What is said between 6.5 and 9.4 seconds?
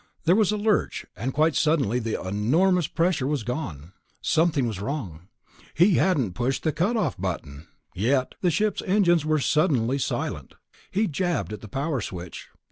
the cut off button, yet the ship's engines were